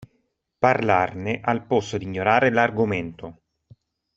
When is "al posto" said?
1.43-1.95